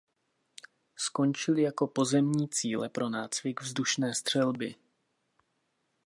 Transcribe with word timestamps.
Skončily 0.95 1.61
jako 1.61 1.87
pozemní 1.87 2.49
cíle 2.49 2.89
pro 2.89 3.09
nácvik 3.09 3.61
vzdušné 3.61 4.13
střelby. 4.15 4.75